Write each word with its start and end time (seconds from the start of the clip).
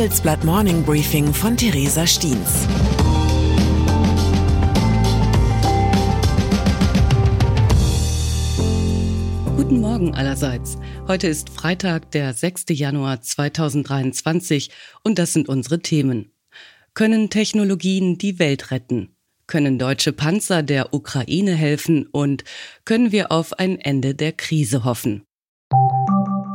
Handelsblatt 0.00 0.44
Morning 0.44 0.82
Briefing 0.82 1.34
von 1.34 1.58
Theresa 1.58 2.06
Stiens. 2.06 2.66
Guten 9.56 9.80
Morgen 9.82 10.14
allerseits. 10.14 10.78
Heute 11.06 11.26
ist 11.26 11.50
Freitag, 11.50 12.12
der 12.12 12.32
6. 12.32 12.64
Januar 12.70 13.20
2023 13.20 14.70
und 15.02 15.18
das 15.18 15.34
sind 15.34 15.50
unsere 15.50 15.80
Themen. 15.80 16.32
Können 16.94 17.28
Technologien 17.28 18.16
die 18.16 18.38
Welt 18.38 18.70
retten? 18.70 19.14
Können 19.46 19.78
deutsche 19.78 20.14
Panzer 20.14 20.62
der 20.62 20.94
Ukraine 20.94 21.54
helfen 21.54 22.06
und 22.06 22.44
können 22.86 23.12
wir 23.12 23.30
auf 23.30 23.58
ein 23.58 23.78
Ende 23.78 24.14
der 24.14 24.32
Krise 24.32 24.84
hoffen? 24.84 25.24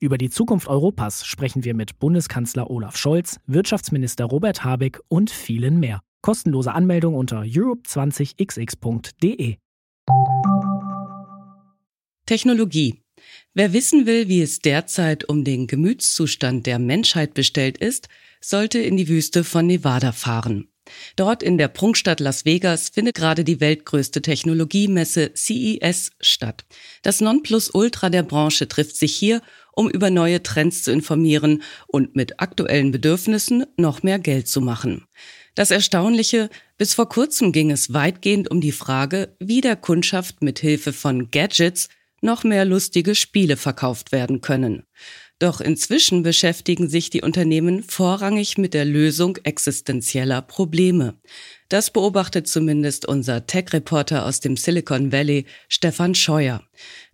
Über 0.00 0.16
die 0.16 0.30
Zukunft 0.30 0.68
Europas 0.68 1.26
sprechen 1.26 1.64
wir 1.64 1.74
mit 1.74 1.98
Bundeskanzler 1.98 2.70
Olaf 2.70 2.96
Scholz, 2.96 3.40
Wirtschaftsminister 3.46 4.26
Robert 4.26 4.62
Habeck 4.62 5.00
und 5.08 5.28
vielen 5.28 5.80
mehr. 5.80 6.02
Kostenlose 6.22 6.72
Anmeldung 6.72 7.16
unter 7.16 7.40
europe20xx.de. 7.40 9.56
Technologie. 12.26 13.02
Wer 13.54 13.72
wissen 13.72 14.06
will, 14.06 14.28
wie 14.28 14.40
es 14.40 14.60
derzeit 14.60 15.28
um 15.28 15.42
den 15.42 15.66
Gemütszustand 15.66 16.66
der 16.66 16.78
Menschheit 16.78 17.34
bestellt 17.34 17.78
ist, 17.78 18.08
sollte 18.40 18.78
in 18.78 18.96
die 18.96 19.08
Wüste 19.08 19.42
von 19.42 19.66
Nevada 19.66 20.12
fahren. 20.12 20.68
Dort 21.16 21.42
in 21.42 21.58
der 21.58 21.68
Prunkstadt 21.68 22.20
Las 22.20 22.44
Vegas 22.44 22.88
findet 22.88 23.16
gerade 23.16 23.44
die 23.44 23.60
weltgrößte 23.60 24.22
Technologiemesse 24.22 25.32
CES 25.34 26.12
statt. 26.20 26.64
Das 27.02 27.20
Nonplusultra 27.20 28.10
der 28.10 28.22
Branche 28.22 28.68
trifft 28.68 28.96
sich 28.96 29.14
hier, 29.14 29.42
um 29.78 29.88
über 29.88 30.10
neue 30.10 30.42
Trends 30.42 30.82
zu 30.82 30.90
informieren 30.90 31.62
und 31.86 32.16
mit 32.16 32.40
aktuellen 32.40 32.90
Bedürfnissen 32.90 33.64
noch 33.76 34.02
mehr 34.02 34.18
Geld 34.18 34.48
zu 34.48 34.60
machen. 34.60 35.06
Das 35.54 35.70
Erstaunliche, 35.70 36.50
bis 36.78 36.94
vor 36.94 37.08
kurzem 37.08 37.52
ging 37.52 37.70
es 37.70 37.92
weitgehend 37.92 38.50
um 38.50 38.60
die 38.60 38.72
Frage, 38.72 39.36
wie 39.38 39.60
der 39.60 39.76
Kundschaft 39.76 40.42
mit 40.42 40.58
Hilfe 40.58 40.92
von 40.92 41.30
Gadgets 41.30 41.88
noch 42.20 42.42
mehr 42.42 42.64
lustige 42.64 43.14
Spiele 43.14 43.56
verkauft 43.56 44.10
werden 44.10 44.40
können. 44.40 44.82
Doch 45.38 45.60
inzwischen 45.60 46.24
beschäftigen 46.24 46.88
sich 46.88 47.10
die 47.10 47.22
Unternehmen 47.22 47.84
vorrangig 47.84 48.58
mit 48.58 48.74
der 48.74 48.84
Lösung 48.84 49.36
existenzieller 49.44 50.42
Probleme. 50.42 51.14
Das 51.68 51.90
beobachtet 51.90 52.48
zumindest 52.48 53.06
unser 53.06 53.46
Tech-Reporter 53.46 54.24
aus 54.24 54.40
dem 54.40 54.56
Silicon 54.56 55.12
Valley, 55.12 55.44
Stefan 55.68 56.14
Scheuer. 56.14 56.62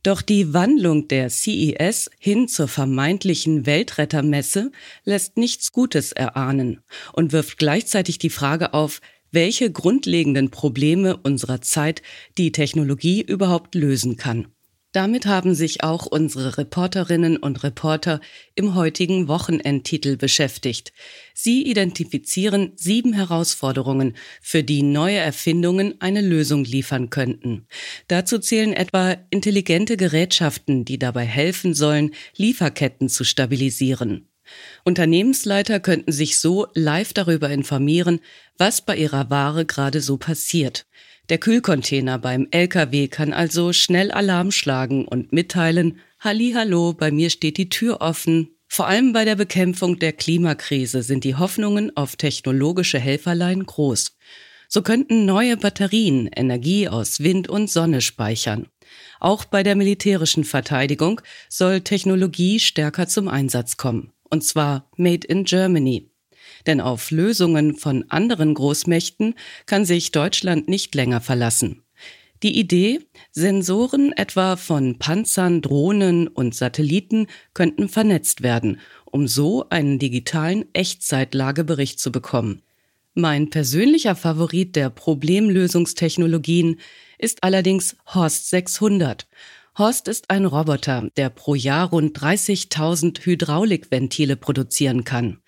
Doch 0.04 0.22
die 0.22 0.54
Wandlung 0.54 1.08
der 1.08 1.28
CES 1.28 2.08
hin 2.20 2.46
zur 2.46 2.68
vermeintlichen 2.68 3.66
Weltrettermesse 3.66 4.70
lässt 5.04 5.36
nichts 5.36 5.72
Gutes 5.72 6.12
erahnen 6.12 6.82
und 7.12 7.32
wirft 7.32 7.58
gleichzeitig 7.58 8.18
die 8.18 8.30
Frage 8.30 8.74
auf, 8.74 9.00
welche 9.32 9.72
grundlegenden 9.72 10.50
Probleme 10.50 11.16
unserer 11.16 11.60
Zeit 11.60 12.02
die 12.38 12.52
Technologie 12.52 13.22
überhaupt 13.22 13.74
lösen 13.74 14.16
kann. 14.16 14.53
Damit 14.94 15.26
haben 15.26 15.56
sich 15.56 15.82
auch 15.82 16.06
unsere 16.06 16.56
Reporterinnen 16.56 17.36
und 17.36 17.64
Reporter 17.64 18.20
im 18.54 18.76
heutigen 18.76 19.26
Wochenendtitel 19.26 20.16
beschäftigt. 20.16 20.92
Sie 21.34 21.66
identifizieren 21.66 22.74
sieben 22.76 23.12
Herausforderungen, 23.12 24.16
für 24.40 24.62
die 24.62 24.84
neue 24.84 25.16
Erfindungen 25.16 26.00
eine 26.00 26.20
Lösung 26.20 26.62
liefern 26.62 27.10
könnten. 27.10 27.66
Dazu 28.06 28.38
zählen 28.38 28.72
etwa 28.72 29.16
intelligente 29.30 29.96
Gerätschaften, 29.96 30.84
die 30.84 31.00
dabei 31.00 31.24
helfen 31.24 31.74
sollen, 31.74 32.12
Lieferketten 32.36 33.08
zu 33.08 33.24
stabilisieren. 33.24 34.28
Unternehmensleiter 34.84 35.80
könnten 35.80 36.12
sich 36.12 36.38
so 36.38 36.68
live 36.74 37.12
darüber 37.12 37.50
informieren, 37.50 38.20
was 38.58 38.80
bei 38.80 38.96
ihrer 38.96 39.28
Ware 39.28 39.66
gerade 39.66 40.00
so 40.00 40.18
passiert. 40.18 40.86
Der 41.30 41.38
Kühlcontainer 41.38 42.18
beim 42.18 42.48
LKW 42.50 43.08
kann 43.08 43.32
also 43.32 43.72
schnell 43.72 44.10
Alarm 44.10 44.50
schlagen 44.50 45.06
und 45.06 45.32
mitteilen, 45.32 46.00
hallo, 46.20 46.92
bei 46.92 47.10
mir 47.10 47.30
steht 47.30 47.56
die 47.56 47.70
Tür 47.70 48.02
offen. 48.02 48.50
Vor 48.68 48.88
allem 48.88 49.14
bei 49.14 49.24
der 49.24 49.36
Bekämpfung 49.36 49.98
der 49.98 50.12
Klimakrise 50.12 51.02
sind 51.02 51.24
die 51.24 51.36
Hoffnungen 51.36 51.96
auf 51.96 52.16
technologische 52.16 52.98
Helferlein 52.98 53.64
groß. 53.64 54.18
So 54.68 54.82
könnten 54.82 55.24
neue 55.24 55.56
Batterien 55.56 56.28
Energie 56.34 56.88
aus 56.88 57.20
Wind 57.20 57.48
und 57.48 57.70
Sonne 57.70 58.02
speichern. 58.02 58.66
Auch 59.18 59.46
bei 59.46 59.62
der 59.62 59.76
militärischen 59.76 60.44
Verteidigung 60.44 61.22
soll 61.48 61.80
Technologie 61.80 62.60
stärker 62.60 63.08
zum 63.08 63.28
Einsatz 63.28 63.78
kommen. 63.78 64.12
Und 64.28 64.44
zwar 64.44 64.90
Made 64.96 65.26
in 65.26 65.44
Germany. 65.44 66.10
Denn 66.66 66.80
auf 66.80 67.10
Lösungen 67.10 67.76
von 67.76 68.04
anderen 68.08 68.54
Großmächten 68.54 69.34
kann 69.66 69.84
sich 69.84 70.12
Deutschland 70.12 70.68
nicht 70.68 70.94
länger 70.94 71.20
verlassen. 71.20 71.82
Die 72.42 72.58
Idee, 72.58 73.00
Sensoren 73.32 74.12
etwa 74.12 74.56
von 74.56 74.98
Panzern, 74.98 75.62
Drohnen 75.62 76.28
und 76.28 76.54
Satelliten 76.54 77.26
könnten 77.54 77.88
vernetzt 77.88 78.42
werden, 78.42 78.80
um 79.06 79.26
so 79.28 79.68
einen 79.70 79.98
digitalen 79.98 80.66
Echtzeitlagebericht 80.74 81.98
zu 81.98 82.12
bekommen. 82.12 82.62
Mein 83.14 83.48
persönlicher 83.48 84.16
Favorit 84.16 84.76
der 84.76 84.90
Problemlösungstechnologien 84.90 86.80
ist 87.16 87.44
allerdings 87.44 87.96
Horst 88.12 88.50
600. 88.50 89.26
Horst 89.76 90.06
ist 90.06 90.30
ein 90.30 90.44
Roboter, 90.44 91.08
der 91.16 91.30
pro 91.30 91.56
Jahr 91.56 91.88
rund 91.88 92.16
30.000 92.16 93.18
Hydraulikventile 93.24 94.36
produzieren 94.36 95.02
kann. 95.02 95.38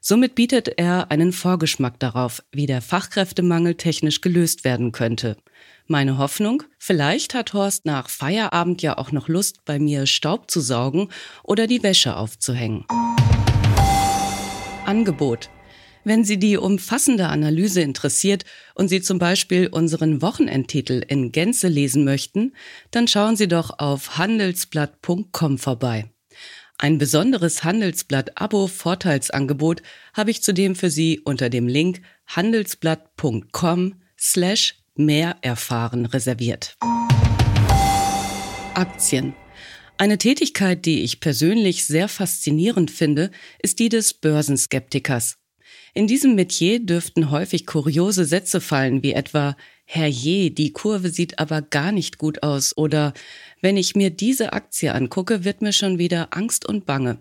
Somit 0.00 0.36
bietet 0.36 0.78
er 0.78 1.10
einen 1.10 1.32
Vorgeschmack 1.32 1.98
darauf, 1.98 2.44
wie 2.52 2.66
der 2.66 2.80
Fachkräftemangel 2.80 3.74
technisch 3.74 4.20
gelöst 4.20 4.62
werden 4.62 4.92
könnte. 4.92 5.36
Meine 5.88 6.16
Hoffnung, 6.16 6.62
vielleicht 6.78 7.34
hat 7.34 7.54
Horst 7.54 7.84
nach 7.84 8.08
Feierabend 8.08 8.82
ja 8.82 8.98
auch 8.98 9.10
noch 9.10 9.26
Lust, 9.26 9.64
bei 9.64 9.80
mir 9.80 10.06
Staub 10.06 10.48
zu 10.48 10.60
saugen 10.60 11.08
oder 11.42 11.66
die 11.66 11.82
Wäsche 11.82 12.14
aufzuhängen. 12.14 12.84
Angebot. 14.86 15.50
Wenn 16.04 16.24
Sie 16.24 16.38
die 16.38 16.56
umfassende 16.56 17.28
Analyse 17.28 17.80
interessiert 17.80 18.44
und 18.74 18.88
Sie 18.88 19.02
zum 19.02 19.20
Beispiel 19.20 19.68
unseren 19.68 20.20
Wochenendtitel 20.20 21.04
in 21.06 21.30
Gänze 21.30 21.68
lesen 21.68 22.02
möchten, 22.04 22.54
dann 22.90 23.06
schauen 23.06 23.36
Sie 23.36 23.46
doch 23.46 23.78
auf 23.78 24.18
handelsblatt.com 24.18 25.58
vorbei. 25.58 26.06
Ein 26.78 26.98
besonderes 26.98 27.62
Handelsblatt-Abo-Vorteilsangebot 27.62 29.82
habe 30.14 30.32
ich 30.32 30.42
zudem 30.42 30.74
für 30.74 30.90
Sie 30.90 31.20
unter 31.20 31.48
dem 31.48 31.68
Link 31.68 32.02
handelsblatt.com 32.26 34.02
slash 34.18 34.74
mehr 34.96 35.36
erfahren 35.42 36.06
reserviert. 36.06 36.76
Aktien. 38.74 39.36
Eine 39.98 40.18
Tätigkeit, 40.18 40.84
die 40.84 41.02
ich 41.02 41.20
persönlich 41.20 41.86
sehr 41.86 42.08
faszinierend 42.08 42.90
finde, 42.90 43.30
ist 43.62 43.78
die 43.78 43.88
des 43.88 44.14
Börsenskeptikers. 44.14 45.36
In 45.94 46.06
diesem 46.06 46.34
Metier 46.34 46.80
dürften 46.80 47.30
häufig 47.30 47.66
kuriose 47.66 48.24
Sätze 48.24 48.62
fallen, 48.62 49.02
wie 49.02 49.12
etwa 49.12 49.56
Herrje, 49.84 50.50
die 50.50 50.72
Kurve 50.72 51.10
sieht 51.10 51.38
aber 51.38 51.60
gar 51.60 51.92
nicht 51.92 52.16
gut 52.16 52.42
aus 52.42 52.74
oder 52.76 53.12
wenn 53.60 53.76
ich 53.76 53.94
mir 53.94 54.08
diese 54.08 54.54
Aktie 54.54 54.94
angucke, 54.94 55.44
wird 55.44 55.60
mir 55.60 55.74
schon 55.74 55.98
wieder 55.98 56.28
Angst 56.30 56.66
und 56.66 56.86
Bange. 56.86 57.18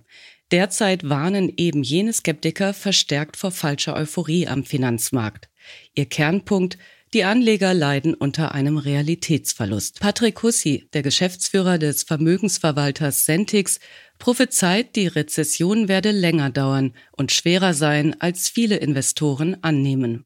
Derzeit 0.51 1.09
warnen 1.09 1.51
eben 1.57 1.83
jene 1.83 2.13
Skeptiker 2.13 2.73
verstärkt 2.73 3.35
vor 3.35 3.51
falscher 3.51 3.95
Euphorie 3.95 4.47
am 4.47 4.63
Finanzmarkt. 4.63 5.49
Ihr 5.93 6.05
Kernpunkt, 6.05 6.77
die 7.13 7.25
Anleger 7.25 7.73
leiden 7.73 8.13
unter 8.13 8.53
einem 8.53 8.77
Realitätsverlust. 8.77 9.99
Patrick 9.99 10.41
Hussi, 10.43 10.87
der 10.93 11.01
Geschäftsführer 11.01 11.77
des 11.77 12.03
Vermögensverwalters 12.03 13.25
Centix, 13.25 13.79
prophezeit, 14.17 14.95
die 14.95 15.07
Rezession 15.07 15.89
werde 15.89 16.11
länger 16.11 16.49
dauern 16.49 16.93
und 17.11 17.33
schwerer 17.33 17.73
sein, 17.73 18.15
als 18.21 18.47
viele 18.47 18.77
Investoren 18.77 19.57
annehmen. 19.61 20.25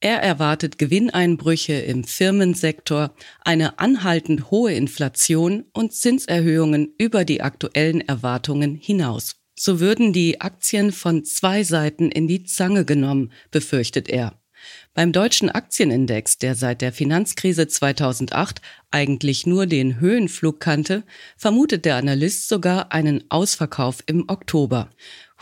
Er 0.00 0.22
erwartet 0.22 0.76
Gewinneinbrüche 0.78 1.74
im 1.74 2.04
Firmensektor, 2.04 3.14
eine 3.40 3.78
anhaltend 3.78 4.50
hohe 4.50 4.72
Inflation 4.74 5.64
und 5.72 5.92
Zinserhöhungen 5.92 6.94
über 6.98 7.24
die 7.24 7.42
aktuellen 7.42 8.00
Erwartungen 8.00 8.74
hinaus. 8.74 9.36
So 9.56 9.78
würden 9.78 10.12
die 10.12 10.40
Aktien 10.40 10.90
von 10.90 11.24
zwei 11.24 11.62
Seiten 11.62 12.10
in 12.10 12.26
die 12.26 12.42
Zange 12.42 12.84
genommen, 12.84 13.32
befürchtet 13.52 14.08
er. 14.08 14.36
Beim 14.94 15.12
deutschen 15.12 15.50
Aktienindex, 15.50 16.38
der 16.38 16.54
seit 16.54 16.80
der 16.80 16.92
Finanzkrise 16.92 17.68
2008 17.68 18.60
eigentlich 18.90 19.46
nur 19.46 19.66
den 19.66 20.00
Höhenflug 20.00 20.60
kannte, 20.60 21.04
vermutet 21.36 21.84
der 21.84 21.96
Analyst 21.96 22.48
sogar 22.48 22.92
einen 22.92 23.24
Ausverkauf 23.28 24.02
im 24.06 24.28
Oktober. 24.28 24.90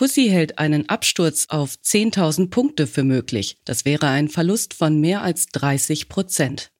Hussi 0.00 0.28
hält 0.28 0.58
einen 0.58 0.88
Absturz 0.88 1.46
auf 1.48 1.76
10.000 1.84 2.50
Punkte 2.50 2.86
für 2.86 3.04
möglich. 3.04 3.58
Das 3.64 3.84
wäre 3.84 4.08
ein 4.08 4.28
Verlust 4.28 4.74
von 4.74 5.00
mehr 5.00 5.22
als 5.22 5.46
30 5.46 6.08
Prozent. 6.08 6.70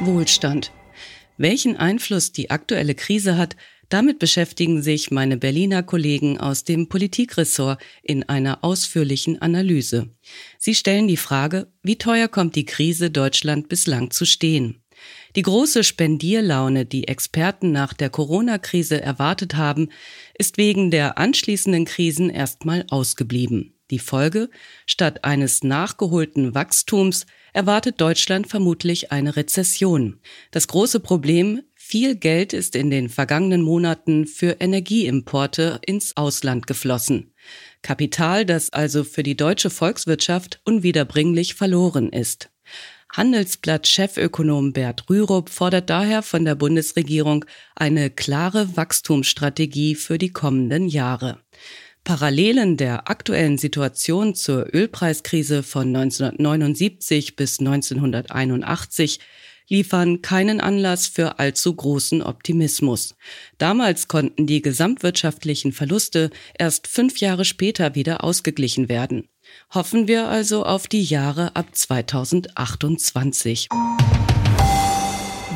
Wohlstand. 0.00 0.72
Welchen 1.36 1.76
Einfluss 1.76 2.32
die 2.32 2.50
aktuelle 2.50 2.94
Krise 2.94 3.36
hat, 3.36 3.56
damit 3.88 4.18
beschäftigen 4.18 4.82
sich 4.82 5.10
meine 5.10 5.36
Berliner 5.36 5.82
Kollegen 5.82 6.38
aus 6.38 6.64
dem 6.64 6.88
Politikressort 6.88 7.80
in 8.02 8.28
einer 8.28 8.62
ausführlichen 8.62 9.40
Analyse. 9.40 10.10
Sie 10.58 10.74
stellen 10.74 11.08
die 11.08 11.16
Frage, 11.16 11.72
wie 11.82 11.96
teuer 11.96 12.28
kommt 12.28 12.54
die 12.56 12.66
Krise 12.66 13.10
Deutschland 13.10 13.68
bislang 13.68 14.10
zu 14.10 14.24
stehen? 14.24 14.82
Die 15.36 15.42
große 15.42 15.84
Spendierlaune, 15.84 16.84
die 16.84 17.06
Experten 17.06 17.70
nach 17.70 17.92
der 17.92 18.10
Corona-Krise 18.10 19.00
erwartet 19.00 19.54
haben, 19.54 19.90
ist 20.36 20.58
wegen 20.58 20.90
der 20.90 21.18
anschließenden 21.18 21.84
Krisen 21.84 22.30
erstmal 22.30 22.84
ausgeblieben. 22.90 23.74
Die 23.90 23.98
Folge? 23.98 24.50
Statt 24.84 25.24
eines 25.24 25.64
nachgeholten 25.64 26.54
Wachstums 26.54 27.24
erwartet 27.54 28.00
Deutschland 28.00 28.46
vermutlich 28.46 29.12
eine 29.12 29.36
Rezession. 29.36 30.20
Das 30.50 30.68
große 30.68 31.00
Problem, 31.00 31.62
viel 31.88 32.16
Geld 32.16 32.52
ist 32.52 32.76
in 32.76 32.90
den 32.90 33.08
vergangenen 33.08 33.62
Monaten 33.62 34.26
für 34.26 34.60
Energieimporte 34.60 35.80
ins 35.86 36.18
Ausland 36.18 36.66
geflossen. 36.66 37.32
Kapital, 37.80 38.44
das 38.44 38.68
also 38.68 39.04
für 39.04 39.22
die 39.22 39.38
deutsche 39.38 39.70
Volkswirtschaft 39.70 40.60
unwiederbringlich 40.66 41.54
verloren 41.54 42.10
ist. 42.10 42.50
Handelsblatt-Chefökonom 43.14 44.74
Bert 44.74 45.08
Rürup 45.08 45.48
fordert 45.48 45.88
daher 45.88 46.20
von 46.20 46.44
der 46.44 46.56
Bundesregierung 46.56 47.46
eine 47.74 48.10
klare 48.10 48.76
Wachstumsstrategie 48.76 49.94
für 49.94 50.18
die 50.18 50.30
kommenden 50.30 50.88
Jahre. 50.88 51.38
Parallelen 52.04 52.76
der 52.76 53.08
aktuellen 53.08 53.56
Situation 53.56 54.34
zur 54.34 54.74
Ölpreiskrise 54.74 55.62
von 55.62 55.96
1979 55.96 57.34
bis 57.34 57.60
1981 57.60 59.20
liefern 59.68 60.22
keinen 60.22 60.60
Anlass 60.60 61.06
für 61.06 61.38
allzu 61.38 61.74
großen 61.74 62.22
Optimismus. 62.22 63.14
Damals 63.58 64.08
konnten 64.08 64.46
die 64.46 64.62
gesamtwirtschaftlichen 64.62 65.72
Verluste 65.72 66.30
erst 66.58 66.86
fünf 66.86 67.18
Jahre 67.18 67.44
später 67.44 67.94
wieder 67.94 68.24
ausgeglichen 68.24 68.88
werden. 68.88 69.28
Hoffen 69.72 70.08
wir 70.08 70.28
also 70.28 70.64
auf 70.64 70.88
die 70.88 71.04
Jahre 71.04 71.54
ab 71.56 71.68
2028. 71.72 73.68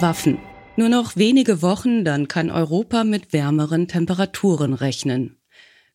Waffen. 0.00 0.38
Nur 0.76 0.88
noch 0.88 1.16
wenige 1.16 1.60
Wochen, 1.60 2.04
dann 2.04 2.28
kann 2.28 2.50
Europa 2.50 3.04
mit 3.04 3.32
wärmeren 3.32 3.88
Temperaturen 3.88 4.72
rechnen. 4.72 5.36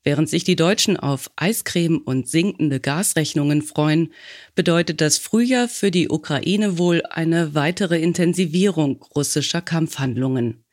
Während 0.03 0.29
sich 0.29 0.43
die 0.43 0.55
Deutschen 0.55 0.97
auf 0.97 1.29
Eiscreme 1.35 1.97
und 1.97 2.29
sinkende 2.29 2.79
Gasrechnungen 2.79 3.61
freuen, 3.61 4.13
bedeutet 4.55 5.01
das 5.01 5.17
Frühjahr 5.17 5.67
für 5.67 5.91
die 5.91 6.09
Ukraine 6.09 6.77
wohl 6.77 7.03
eine 7.09 7.55
weitere 7.55 7.99
Intensivierung 7.99 9.03
russischer 9.15 9.61
Kampfhandlungen. 9.61 10.63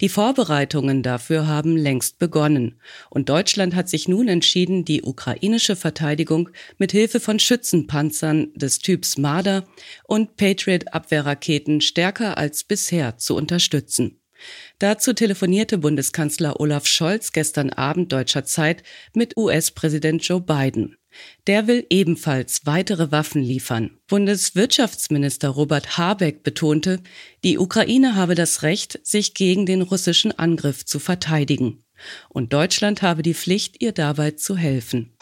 Die 0.00 0.08
Vorbereitungen 0.08 1.02
dafür 1.02 1.46
haben 1.46 1.76
längst 1.76 2.18
begonnen 2.18 2.80
und 3.10 3.28
Deutschland 3.28 3.74
hat 3.74 3.88
sich 3.88 4.08
nun 4.08 4.28
entschieden, 4.28 4.84
die 4.84 5.02
ukrainische 5.02 5.76
Verteidigung 5.76 6.50
mit 6.78 6.92
Hilfe 6.92 7.20
von 7.20 7.38
Schützenpanzern 7.38 8.52
des 8.54 8.80
Typs 8.80 9.16
Marder 9.16 9.64
und 10.04 10.36
Patriot-Abwehrraketen 10.36 11.80
stärker 11.80 12.36
als 12.36 12.64
bisher 12.64 13.16
zu 13.16 13.36
unterstützen. 13.36 14.20
Dazu 14.78 15.12
telefonierte 15.12 15.78
Bundeskanzler 15.78 16.60
Olaf 16.60 16.86
Scholz 16.86 17.32
gestern 17.32 17.70
Abend 17.70 18.12
deutscher 18.12 18.44
Zeit 18.44 18.82
mit 19.14 19.36
US-Präsident 19.36 20.26
Joe 20.26 20.40
Biden. 20.40 20.96
Der 21.46 21.66
will 21.66 21.86
ebenfalls 21.90 22.62
weitere 22.64 23.12
Waffen 23.12 23.42
liefern. 23.42 23.98
Bundeswirtschaftsminister 24.08 25.48
Robert 25.48 25.96
Habeck 25.96 26.42
betonte, 26.42 27.00
die 27.44 27.58
Ukraine 27.58 28.16
habe 28.16 28.34
das 28.34 28.62
Recht, 28.62 28.98
sich 29.04 29.34
gegen 29.34 29.66
den 29.66 29.82
russischen 29.82 30.36
Angriff 30.36 30.84
zu 30.84 30.98
verteidigen. 30.98 31.84
Und 32.28 32.52
Deutschland 32.52 33.02
habe 33.02 33.22
die 33.22 33.34
Pflicht, 33.34 33.80
ihr 33.80 33.92
dabei 33.92 34.32
zu 34.32 34.56
helfen. 34.56 35.16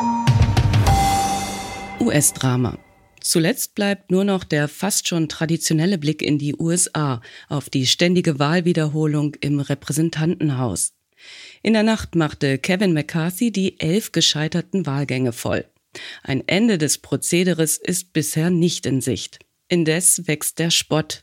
US-Drama. 2.01 2.79
Zuletzt 3.23 3.75
bleibt 3.75 4.11
nur 4.11 4.25
noch 4.25 4.45
der 4.45 4.69
fast 4.69 5.09
schon 5.09 5.29
traditionelle 5.29 5.99
Blick 5.99 6.23
in 6.23 6.39
die 6.39 6.55
USA 6.57 7.21
auf 7.49 7.71
die 7.71 7.87
ständige 7.87 8.39
Wahlwiederholung 8.39 9.37
im 9.41 9.61
Repräsentantenhaus. 9.61 10.93
In 11.63 11.73
der 11.73 11.85
Nacht 11.85 12.17
machte 12.17 12.59
Kevin 12.59 12.93
McCarthy 12.93 13.53
die 13.53 13.79
elf 13.79 14.13
gescheiterten 14.13 14.87
Wahlgänge 14.87 15.33
voll. 15.33 15.65
Ein 16.23 16.47
Ende 16.49 16.79
des 16.79 16.99
Prozederes 16.99 17.77
ist 17.77 18.13
bisher 18.13 18.51
nicht 18.51 18.87
in 18.87 19.01
Sicht. 19.01 19.39
Indes 19.69 20.27
wächst 20.27 20.59
der 20.59 20.71
Spott. 20.71 21.23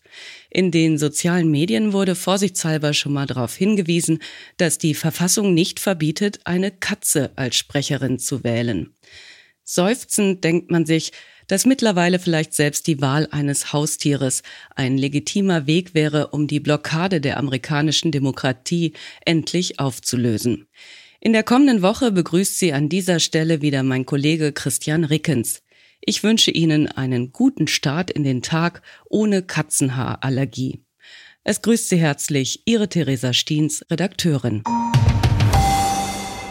In 0.50 0.72
den 0.72 0.98
sozialen 0.98 1.52
Medien 1.52 1.94
wurde 1.94 2.16
vorsichtshalber 2.16 2.94
schon 2.94 3.14
mal 3.14 3.28
darauf 3.28 3.56
hingewiesen, 3.56 4.20
dass 4.58 4.78
die 4.78 4.96
Verfassung 4.96 5.54
nicht 5.54 5.80
verbietet, 5.80 6.40
eine 6.46 6.72
Katze 6.72 7.32
als 7.36 7.58
Sprecherin 7.58 8.18
zu 8.18 8.44
wählen. 8.44 8.96
Seufzend 9.64 10.44
denkt 10.44 10.72
man 10.72 10.88
sich, 10.88 11.12
dass 11.50 11.66
mittlerweile 11.66 12.20
vielleicht 12.20 12.54
selbst 12.54 12.88
die 12.88 13.02
Wahl 13.02 13.28
eines 13.32 13.74
Haustieres 13.74 14.44
ein 14.76 14.98
legitimer 14.98 15.68
Weg 15.68 15.94
wäre, 15.94 16.28
um 16.28 16.48
die 16.48 16.62
Blockade 16.62 17.20
der 17.20 17.38
amerikanischen 17.38 18.12
Demokratie 18.12 18.94
endlich 19.26 19.80
aufzulösen. 19.80 20.68
In 21.20 21.34
der 21.34 21.44
kommenden 21.44 21.82
Woche 21.82 22.12
begrüßt 22.12 22.58
Sie 22.58 22.72
an 22.72 22.88
dieser 22.88 23.20
Stelle 23.20 23.62
wieder 23.62 23.84
mein 23.84 24.06
Kollege 24.06 24.54
Christian 24.54 25.04
Rickens. 25.04 25.64
Ich 26.00 26.24
wünsche 26.24 26.52
Ihnen 26.52 26.88
einen 26.88 27.34
guten 27.34 27.68
Start 27.68 28.10
in 28.12 28.24
den 28.24 28.42
Tag 28.42 28.84
ohne 29.10 29.42
Katzenhaarallergie. 29.42 30.86
Es 31.44 31.62
grüßt 31.64 31.90
Sie 31.90 31.98
herzlich 31.98 32.62
Ihre 32.66 32.88
Theresa 32.88 33.34
Stiens, 33.34 33.84
Redakteurin. 33.90 34.64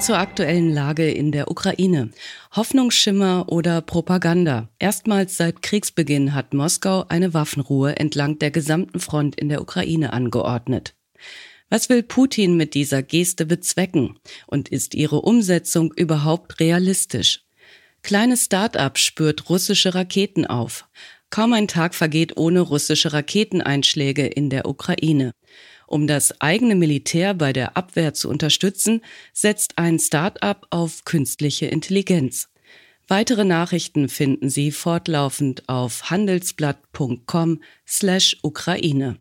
Zur 0.00 0.18
aktuellen 0.18 0.72
Lage 0.72 1.10
in 1.10 1.32
der 1.32 1.50
Ukraine. 1.50 2.10
Hoffnungsschimmer 2.54 3.46
oder 3.48 3.82
Propaganda. 3.82 4.68
Erstmals 4.78 5.36
seit 5.36 5.60
Kriegsbeginn 5.60 6.34
hat 6.34 6.54
Moskau 6.54 7.04
eine 7.08 7.34
Waffenruhe 7.34 7.96
entlang 7.96 8.38
der 8.38 8.50
gesamten 8.50 9.00
Front 9.00 9.34
in 9.34 9.48
der 9.48 9.60
Ukraine 9.60 10.12
angeordnet. 10.12 10.94
Was 11.68 11.88
will 11.88 12.02
Putin 12.02 12.56
mit 12.56 12.74
dieser 12.74 13.02
Geste 13.02 13.44
bezwecken? 13.44 14.18
Und 14.46 14.68
ist 14.70 14.94
ihre 14.94 15.20
Umsetzung 15.20 15.92
überhaupt 15.92 16.60
realistisch? 16.60 17.44
Kleine 18.02 18.36
Start-up 18.36 18.98
spürt 18.98 19.50
russische 19.50 19.94
Raketen 19.94 20.46
auf. 20.46 20.88
Kaum 21.30 21.52
ein 21.52 21.68
Tag 21.68 21.94
vergeht 21.94 22.36
ohne 22.38 22.60
russische 22.60 23.12
Raketeneinschläge 23.12 24.26
in 24.26 24.48
der 24.48 24.66
Ukraine. 24.66 25.32
Um 25.88 26.06
das 26.06 26.38
eigene 26.42 26.74
Militär 26.74 27.32
bei 27.32 27.54
der 27.54 27.78
Abwehr 27.78 28.12
zu 28.12 28.28
unterstützen, 28.28 29.00
setzt 29.32 29.78
ein 29.78 29.98
Start-up 29.98 30.66
auf 30.68 31.04
künstliche 31.06 31.64
Intelligenz. 31.64 32.50
Weitere 33.06 33.46
Nachrichten 33.46 34.10
finden 34.10 34.50
Sie 34.50 34.70
fortlaufend 34.70 35.66
auf 35.66 36.10
handelsblatt.com 36.10 37.62
slash 37.86 38.36
Ukraine. 38.42 39.16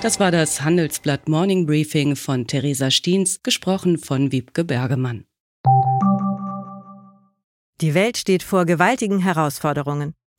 Das 0.00 0.18
war 0.18 0.30
das 0.30 0.62
Handelsblatt 0.62 1.28
Morning 1.28 1.66
Briefing 1.66 2.16
von 2.16 2.46
Theresa 2.46 2.90
Stiens, 2.90 3.42
gesprochen 3.42 3.98
von 3.98 4.32
Wiebke 4.32 4.64
Bergemann. 4.64 5.26
Die 7.82 7.92
Welt 7.92 8.16
steht 8.16 8.42
vor 8.42 8.64
gewaltigen 8.64 9.18
Herausforderungen. 9.18 10.14